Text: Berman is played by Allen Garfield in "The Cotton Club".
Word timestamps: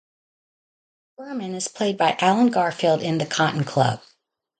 Berman 1.15 1.53
is 1.53 1.67
played 1.67 1.95
by 1.99 2.17
Allen 2.21 2.49
Garfield 2.49 3.03
in 3.03 3.19
"The 3.19 3.27
Cotton 3.27 3.63
Club". 3.63 4.01